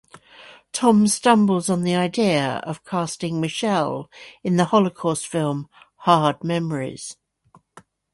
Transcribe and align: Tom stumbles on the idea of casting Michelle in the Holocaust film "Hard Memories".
Tom 0.73 1.07
stumbles 1.07 1.69
on 1.69 1.83
the 1.83 1.95
idea 1.95 2.53
of 2.63 2.83
casting 2.83 3.39
Michelle 3.39 4.09
in 4.43 4.55
the 4.55 4.65
Holocaust 4.65 5.27
film 5.27 5.69
"Hard 5.97 6.43
Memories". 6.43 7.17